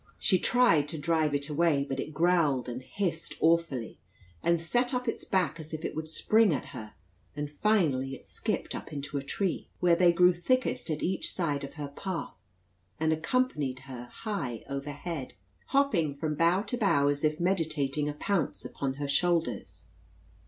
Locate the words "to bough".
16.63-17.07